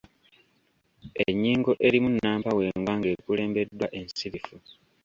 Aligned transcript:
Ennyingo 1.25 1.71
erimu 1.87 2.09
nnampawengwa 2.11 2.91
ng’ekulembeddwa 2.97 3.87
ensirifu. 3.99 4.55